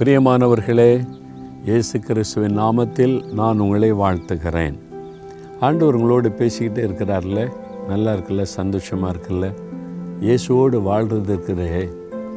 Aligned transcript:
பிரியமானவர்களே 0.00 1.06
இயேசு 1.64 2.00
கிறிஸ்துவின் 2.00 2.58
நாமத்தில் 2.58 3.32
நான் 3.32 3.58
உங்களை 3.58 3.92
வாழ்த்துகிறேன். 3.92 4.78
ஆண்டு 5.60 5.86
உங்களோடு 5.86 6.28
பேசிக்கிட்டே 6.28 6.84
இருக்கிறார்ல 6.86 7.52
நல்லா 7.88 8.14
இருக்குல்ல 8.14 8.42
சந்தோஷமாக 8.42 9.16
இருக்குல்ல? 9.16 9.52
இயேசுவோடு 10.20 10.82
வாழ்கிறது 10.82 11.36
இருக்கிறே 11.36 11.88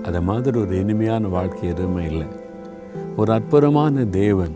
அதை 0.04 0.21
மாதிரி 0.21 0.60
ஒரு 0.60 0.79
இனிமையான 0.79 1.28
வாழ்க்கை 1.28 1.70
எதுவுமே 1.70 2.05
இல்லை. 2.05 2.28
ஒரு 3.18 3.34
அற்புதமான 3.34 4.05
தேவன். 4.05 4.55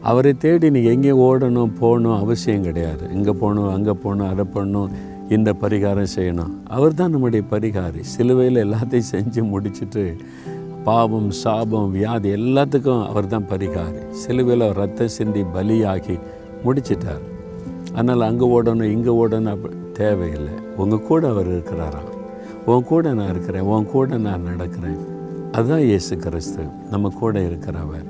அவரை 0.00 0.32
தேடி 0.32 0.70
நீ 0.70 0.82
எங்கே 0.82 1.10
ஓடணும் 1.10 1.76
போகணும் 1.78 2.18
அவசியம் 2.18 2.62
கிடையாது. 2.62 3.10
இங்கே 3.12 3.30
போகணும் 3.30 3.72
அங்கே 3.72 3.90
போகணும் 3.90 4.28
அதை 4.28 4.44
பண்ணணும் 4.54 4.90
இந்த 5.28 5.52
பரிகாரம் 5.60 6.12
செய்யணும். 6.16 6.52
அவர் 6.64 6.94
தான் 6.94 7.10
நம்முடைய 7.10 7.46
பரிகாரி. 7.50 8.00
சிலுவையில் 8.00 8.64
எல்லாத்தையும் 8.64 9.10
செஞ்சு 9.10 9.42
முடிச்சுட்டு 9.52 10.16
பாவம் 10.86 11.30
சாபம் 11.42 11.92
வியாதி 11.96 12.28
எல்லாத்துக்கும் 12.38 13.04
அவர் 13.10 13.30
தான் 13.34 13.46
பரிகாரி. 13.52 14.00
சிலுவையில் 14.22 14.64
அவர் 14.66 14.80
ரத்தம் 14.82 15.14
சிந்தி 15.16 15.42
பலியாகி 15.54 16.16
முடிச்சிட்டார். 16.64 17.22
அதனால் 17.94 18.26
அங்கே 18.28 18.46
ஓடணும் 18.56 18.92
இங்கே 18.96 19.12
ஓடணும் 19.22 19.52
அப்ப 19.54 19.70
தேவையில்லை. 20.00 20.54
உங்கள் 20.76 21.06
கூட 21.10 21.28
அவர் 21.28 21.48
இருக்கிறாராம். 21.54 22.10
உன் 22.66 22.88
கூட 22.90 23.12
நான் 23.18 23.30
இருக்கிறேன் 23.34 23.68
உன் 23.74 23.88
கூட 23.94 24.18
நான் 24.26 24.46
நடக்கிறேன். 24.50 25.00
அதுதான் 25.52 25.84
இயேசு 25.90 26.16
கிறிஸ்து. 26.16 26.62
நம்ம 26.90 27.12
கூட 27.20 27.34
இருக்கிறவர். 27.48 28.06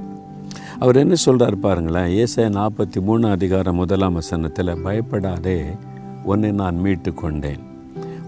அவர் 0.79 1.01
என்ன 1.03 1.15
சொல்கிறார் 1.15 1.57
பாருங்களேன் 1.67 2.11
ஏசாய 2.23 2.49
நாற்பத்தி 2.59 3.01
மூணு 3.09 3.29
அதிகாரம் 3.37 3.81
முதலாம் 3.83 4.19
வசனத்தில் 4.21 4.81
பயப்படாதே 4.87 5.59
உன்னை 6.33 6.53
நான் 6.63 6.83
மீட்டு 6.87 7.13
கொண்டேன் 7.15 7.65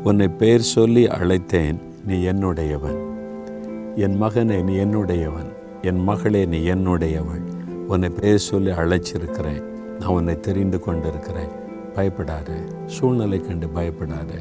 உன்னை 0.03 0.29
பெயர் 0.43 0.71
சொல்லி 0.77 1.05
அழைத்தேன் 1.19 1.79
நீ 2.07 2.19
என்னுடையவன். 2.33 3.06
என் 4.05 4.17
மகனே 4.23 4.57
நீ 4.63 4.75
என்னுடையவன் 4.77 5.51
என் 5.89 6.01
மகளே 6.09 6.41
நீ 6.53 6.59
என்னுடையவள். 6.73 7.45
உன்னை 7.89 8.09
பேர் 8.09 8.43
சொல்லி 8.47 8.71
அழைச்சிருக்கிறேன். 8.71 9.63
நான் 10.01 10.15
உன்னை 10.17 10.35
தெரிந்து 10.41 10.79
கொண்டிருக்கிறேன். 10.81 11.53
பயப்படாத 11.95 12.49
சூழ்நிலை 12.87 13.39
கண்டு 13.41 13.69
பயப்படாத. 13.69 14.33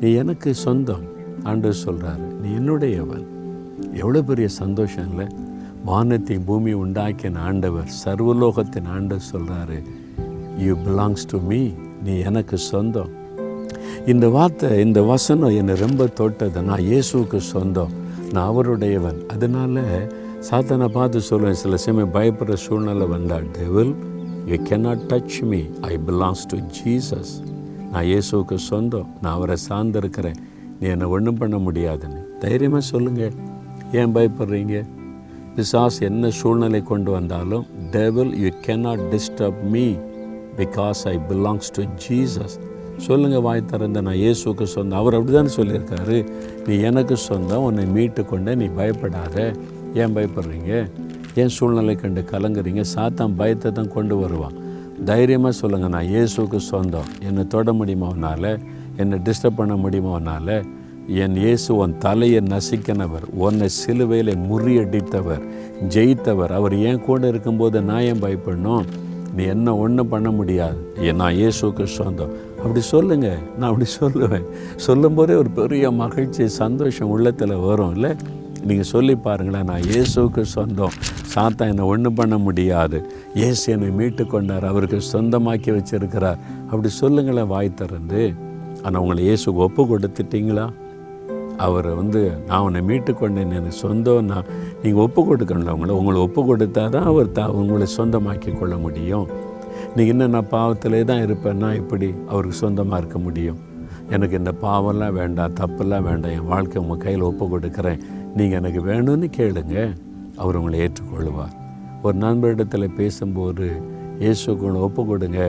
நீ 0.00 0.12
எனக்கு 0.12 0.54
சொந்தம் 0.54 1.04
ஆண்டு 1.42 1.72
சொல்கிறாரு 1.84 2.28
நீ 2.42 2.48
என்னுடையவன். 2.60 3.26
எவ்வளோ 3.92 4.22
பெரிய 4.22 4.48
சந்தோஷம் 4.48 5.10
இல்லை 5.10 5.26
வானத்தையும் 5.84 6.44
பூமி 6.44 6.74
உண்டாக்கின 6.74 7.42
ஆண்டவர் 7.48 7.90
சர்வலோகத்தின் 8.04 8.88
ஆண்டவர் 8.96 9.30
சொல்கிறாரு 9.32 9.80
யூ 10.58 10.74
பிலாங்ஸ் 10.86 11.28
டு 11.30 11.38
மீ 11.50 11.60
நீ 12.04 12.18
எனக்கு 12.18 12.58
சொந்தம். 12.72 13.12
இந்த 14.06 14.28
வார்த்தை 14.28 14.68
இந்த 14.86 15.00
வசனம் 15.02 15.56
என்னை 15.60 15.74
ரொம்ப 15.74 16.06
தொட்டது. 16.06 16.62
நான் 16.62 16.88
இயேசுவுக்கு 16.90 17.36
சொந்தம். 17.54 18.04
நான் 18.32 18.46
அவருடையவன். 18.46 19.26
அதனால் 19.28 19.80
சாத்தனை 20.50 20.88
பார்த்து 20.88 21.18
சொல்லுவேன் 21.30 21.60
சில 21.62 21.76
சமயம் 21.76 22.14
பயப்படுற 22.14 22.54
சூழ்நிலை 22.54 23.06
வந்தால் 23.06 23.46
devil 23.50 23.94
you 24.46 24.56
cannot 24.68 25.04
touch 25.12 25.36
me 25.42 25.60
I 25.80 25.98
belongs 26.06 26.44
to 26.48 26.58
Jesus 26.78 27.32
நான் 27.92 28.04
இயேசுக்கு 28.04 28.54
சொந்தம். 28.54 29.08
நான் 29.22 29.34
அவரை 29.34 29.56
சார்ந்திருக்கிறேன். 29.68 30.38
நீ 30.80 30.88
என்னை 30.88 31.06
ஒன்றும் 31.06 31.36
பண்ண 31.36 31.58
முடியாதுன்னு. 31.58 32.20
தைரியமாக 32.38 32.84
சொல்லுங்கள் 32.84 33.32
ஏன் 33.92 34.14
பயப்படுறீங்க? 34.14 34.76
பிசாஸ் 35.56 35.98
என்ன 36.00 36.30
சூழ்நிலை 36.30 36.82
கொண்டு 36.82 37.10
வந்தாலும் 37.10 37.66
devil 37.90 38.34
you 38.42 38.48
cannot 38.66 39.04
disturb 39.12 39.62
me 39.62 39.86
because 40.56 41.02
I 41.04 41.18
belongs 41.28 41.72
to 41.72 41.84
Jesus 42.08 42.56
சொல்லுங்கள் 43.04 43.44
வாய் 43.46 43.68
திறந்த 43.70 44.00
நான் 44.00 44.20
இயேசுக்கு 44.22 44.62
சொந்தம் 44.62 44.98
அவர் 44.98 45.14
அப்படி 45.14 45.32
தானே 45.36 45.50
சொல்லியிருக்காரு. 45.56 46.16
நீ 46.66 46.78
எனக்கு 46.88 47.16
சொந்தம் 47.16 47.64
உன்னை 47.64 47.84
மீட்டு 47.86 48.24
கொண்ட 48.24 48.54
நீ 48.54 48.66
பயப்படாத. 48.78 49.54
ஏன் 49.94 50.14
பயப்படுறீங்க? 50.16 50.88
ஏன் 51.34 51.48
சூழ்நிலை 51.48 51.94
கண்டு 51.96 52.24
கலங்குறீங்க? 52.30 52.84
சாத்தான் 52.94 53.34
பயத்தை 53.36 53.72
தான் 53.72 53.92
கொண்டு 53.96 54.16
வருவான். 54.18 54.56
தைரியமாக 55.04 55.54
சொல்லுங்கள் 55.60 55.88
நான் 55.88 56.10
இயேசுக்கு 56.14 56.56
சொந்தம். 56.56 57.10
என்னை 57.28 57.46
தொட 57.46 57.72
முடியுமா 57.72 58.08
உன்னால்? 58.08 58.50
என்னை 58.96 59.18
டிஸ்டர்ப் 59.18 59.60
பண்ண 59.60 59.76
முடியுமா 59.76 60.12
உன்னால்? 60.18 60.56
என் 61.22 61.36
இயேசு 61.36 61.76
உன் 61.76 61.98
தலையை 61.98 62.40
நசிக்கினவர் 62.40 63.26
உன்னை 63.46 63.68
சிலுவையில் 63.68 64.32
முறியடித்தவர் 64.50 65.42
ஜெயித்தவர். 65.94 66.52
அவர் 66.52 66.74
ஏன் 66.78 67.00
கூட 67.00 67.28
இருக்கும்போது 67.28 67.82
நான் 67.82 68.00
ஏன் 68.00 68.22
பயப்படணும்? 68.24 68.86
நீ 69.36 69.44
என்ன 69.44 69.76
ஒன்றும் 69.76 70.08
பண்ண 70.08 70.30
முடியாது. 70.30 70.78
ஏன் 71.00 71.16
நான் 71.16 71.34
இயேசுக்கு 71.34 71.84
சொந்தம். 71.84 72.32
அப்படி 72.66 72.80
சொல்லுங்க. 72.80 73.28
நான் 73.58 73.68
அப்படி 73.70 73.88
சொல்லுவேன். 74.00 74.46
சொல்லும்போதே 74.76 75.34
ஒரு 75.34 75.50
பெரிய 75.50 75.90
மகிழ்ச்சி 75.90 76.48
சந்தோஷம் 76.48 77.08
உள்ளத்தில் 77.08 77.54
வரும். 77.56 77.92
இல்லை? 77.92 78.16
நீங்கள் 78.68 78.88
சொல்லி 78.92 79.14
பாருங்களேன். 79.16 79.64
நான் 79.64 79.80
இயேசுக்கு 79.80 80.42
சொந்தம். 80.42 80.94
சாத்தா 81.34 81.64
என்னை 81.72 81.84
ஒன்றும் 81.84 82.14
பண்ண 82.14 82.38
முடியாது. 82.38 82.98
இயேசு 83.34 83.72
என்னை 83.72 83.90
மீட்டு 83.90 84.26
கொண்டார். 84.26 84.64
அவருக்கு 84.64 85.00
சொந்தமாக்கி 85.12 85.70
வச்சிருக்கிறார். 85.76 86.38
அப்படி 86.70 86.88
சொல்லுங்களேன் 86.88 87.46
வாய் 87.46 87.70
திறந்து. 87.74 88.34
ஆனால் 88.82 89.00
உங்களை 89.02 89.20
இயேசுக்கு 89.28 89.64
ஒப்பு 89.68 89.84
கொடுத்துட்டீங்களா? 89.84 90.66
அவரை 91.56 91.94
வந்து 91.94 92.38
நான் 92.46 92.60
உன்னை 92.60 92.82
மீட்டு 92.82 93.14
கொண்டேன். 93.14 93.50
எனக்கு 93.50 93.76
சொந்தம். 93.76 94.24
நான் 94.24 94.44
நீங்கள் 94.82 95.02
ஒப்பு 95.02 95.20
கொடுக்கணும் 95.22 95.74
உங்களை. 95.76 95.94
உங்களை 95.94 96.20
ஒப்பு 96.20 96.56
கொடுத்தா 96.56 96.88
தான் 96.88 97.10
அவர் 97.12 97.32
த 97.32 97.50
உங்களை 97.50 97.86
சொந்தமாக்கி 97.96 98.58
கொள்ள 98.58 98.76
முடியும். 98.76 99.28
நீங்கள் 99.96 100.14
இன்னும் 100.14 100.34
நான் 100.36 100.48
பாவத்திலே 100.50 100.98
தான் 101.10 101.22
இருப்பேன்னா 101.26 101.68
இப்படி 101.80 102.08
அவருக்கு 102.30 102.56
சொந்தமாக 102.62 102.98
இருக்க 103.02 103.18
முடியும். 103.26 103.60
எனக்கு 104.14 104.34
இந்த 104.40 104.52
பாவம்லாம் 104.64 105.14
வேண்டாம் 105.18 105.54
தப்பெல்லாம் 105.60 106.04
வேண்டாம் 106.08 106.34
என் 106.38 106.50
வாழ்க்கை 106.50 106.76
உங்கள் 106.82 107.00
கையில் 107.04 107.24
ஒப்பு 107.28 107.44
கொடுக்குறேன். 107.52 108.02
நீங்கள் 108.38 108.58
எனக்கு 108.60 108.80
வேணும்னு 108.88 109.28
கேளுங்க. 109.38 109.76
அவர் 110.42 110.58
உங்களை 110.60 110.80
ஏற்றுக்கொள்வார். 110.86 111.54
ஒரு 112.02 112.16
நண்பரிடத்தில் 112.24 112.96
பேசும்போது 112.98 113.68
இயேசுக்குள்ள 114.24 114.82
ஒப்பு 114.88 115.04
கொடுங்க. 115.12 115.40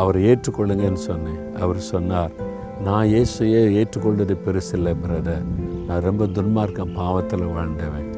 அவரை 0.00 0.22
ஏற்றுக்கொள்ளுங்கன்னு 0.30 1.02
சொன்னேன். 1.10 1.40
அவர் 1.62 1.80
சொன்னார் 1.92 2.34
நான் 2.88 3.06
இயேசுயே 3.14 3.62
ஏற்றுக்கொள்வது 3.82 4.36
பெருசில்லை 4.46 4.94
பிரதர் 5.04 5.46
நான் 5.86 6.04
ரொம்ப 6.08 6.24
துன்மார்க்கம் 6.38 6.92
பாவத்தில் 6.98 7.46
வாழ்ந்தவன். 7.54 8.10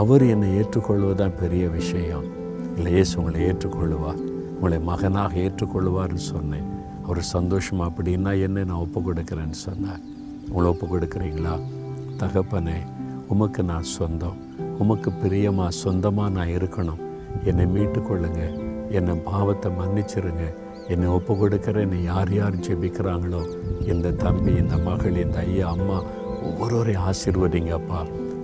அவர் 0.00 0.26
என்னை 0.34 0.54
ஏற்றுக்கொள்வது 0.60 1.18
தான் 1.24 1.36
பெரிய 1.42 1.66
விஷயம். 1.80 2.26
இல்லை 2.78 2.92
இயேசு 2.98 3.12
உங்களை 3.20 3.40
ஏற்றுக்கொள்ளுவார் 3.50 4.22
உங்களை 4.56 4.78
மகனாக 4.78 5.34
ஏற்றுக்கொள்வார்னு 5.44 6.22
சொன்னேன். 6.32 6.68
அவர் 7.04 7.20
சந்தோஷம் 7.22 7.80
அப்படின்னா 7.80 8.40
என்ன 8.46 8.64
நான் 8.64 8.82
ஒப்பு 8.84 9.00
கொடுக்குறேன்னு 9.00 9.58
சொன்னார். 9.66 10.02
உங்களை 10.48 10.68
ஒப்பு 10.72 10.86
கொடுக்குறீங்களா 10.92 11.54
தகப்பனே 12.20 12.78
உமக்கு 13.32 13.62
நான் 13.62 13.88
சொந்தம். 13.96 14.38
உமக்கு 14.82 15.10
பிரியமாக 15.12 15.70
சொந்தமாக 15.70 16.34
நான் 16.36 16.48
இருக்கணும். 16.48 17.00
என்னை 17.44 17.66
மீட்டுக்கொள்ளுங்க. 17.66 18.42
என்னை 18.90 19.14
பாவத்தை 19.14 19.70
மன்னிச்சிருங்க. 19.80 20.44
என்னை 20.88 21.06
ஒப்பு 21.08 21.34
கொடுக்குறேன்னு 21.34 22.02
யார் 22.02 22.32
யார் 22.34 22.56
ஜெபிக்கிறாங்களோ 22.66 23.42
இந்த 23.92 24.10
தம்பி 24.10 24.54
இந்த 24.62 24.76
மகள் 24.76 25.16
இந்த 25.24 25.38
ஐயா 25.38 25.68
அம்மா 25.68 25.98
ஒவ்வொருவரையும் 26.48 27.06
ஆசீர்வதிங்கப்பா. 27.10 28.00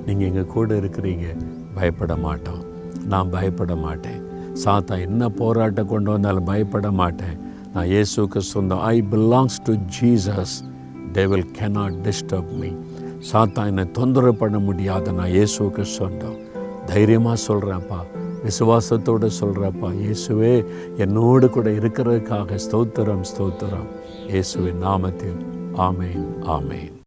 நீங்கள் 0.06 0.28
எங்கள் 0.28 0.52
கூட 0.56 0.74
இருக்கிறீங்க 0.74 1.26
பயப்பட 1.74 2.16
மாட்டோம். 2.16 2.62
நான் 3.12 3.30
பயப்பட 3.30 3.74
மாட்டேன். 3.76 4.20
சாத்தா 4.64 4.94
என்ன 5.06 5.28
போராட்டம் 5.40 5.90
கொண்டு 5.92 6.10
வந்தாலும் 6.10 6.48
பயப்பட 6.50 6.90
மாட்டேன். 7.00 7.36
நான் 7.74 7.90
இயேசுக்கு 7.94 8.40
சொந்தம். 8.52 8.82
I 8.92 8.96
belongs 9.12 9.58
to 9.66 9.74
Jesus 9.98 10.54
devil 11.16 11.46
cannot 11.58 11.94
disturb 12.06 12.52
me 12.60 12.70
சாத்தா 13.30 13.62
என்னை 13.70 13.84
தொந்தரவு 13.98 14.34
பண்ண 14.42 14.58
முடியாத 14.68 15.12
நான் 15.18 15.34
இயேசுக்கு 15.36 15.84
சொந்தம். 15.98 16.38
தைரியமாக 16.90 17.38
சொல்கிறேன்ப்பா 17.48 18.00
விசுவாசத்தோடு 18.46 19.28
சொல்கிறப்பா 19.40 19.90
இயேசுவே 20.04 20.54
என்னோடு 21.04 21.48
கூட 21.56 21.68
இருக்கிறதுக்காக 21.80 22.58
ஸ்தோத்திரம் 22.64 23.24
ஸ்தோத்திரம். 23.32 23.88
இயேசுவின் 24.32 24.82
நாமத்தில். 24.88 25.38
ஆமேன் 25.88 26.24
ஆமேன். 26.56 26.92